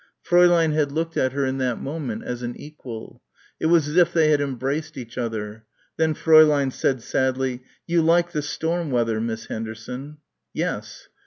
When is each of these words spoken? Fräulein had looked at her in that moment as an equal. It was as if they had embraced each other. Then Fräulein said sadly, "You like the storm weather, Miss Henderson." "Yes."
Fräulein 0.25 0.73
had 0.73 0.91
looked 0.91 1.15
at 1.15 1.31
her 1.33 1.45
in 1.45 1.59
that 1.59 1.79
moment 1.79 2.23
as 2.23 2.41
an 2.41 2.55
equal. 2.55 3.21
It 3.59 3.67
was 3.67 3.87
as 3.87 3.97
if 3.97 4.11
they 4.11 4.31
had 4.31 4.41
embraced 4.41 4.97
each 4.97 5.15
other. 5.15 5.63
Then 5.95 6.15
Fräulein 6.15 6.73
said 6.73 7.03
sadly, 7.03 7.61
"You 7.85 8.01
like 8.01 8.31
the 8.31 8.41
storm 8.41 8.89
weather, 8.89 9.21
Miss 9.21 9.45
Henderson." 9.45 10.17
"Yes." 10.55 11.07